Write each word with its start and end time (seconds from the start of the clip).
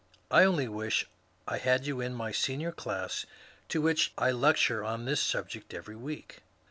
I 0.31 0.45
only 0.45 0.67
wish 0.67 1.05
I 1.47 1.59
had 1.59 1.85
you 1.85 2.01
in 2.01 2.15
my 2.15 2.31
senior 2.31 2.71
class, 2.71 3.27
to 3.69 3.83
which 3.83 4.13
I 4.17 4.31
lecture 4.31 4.83
on 4.83 5.05
this 5.05 5.21
subject 5.21 5.75
every 5.75 5.95
week." 5.95 6.41